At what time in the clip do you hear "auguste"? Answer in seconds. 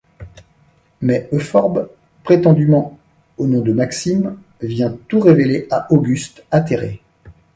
5.93-6.43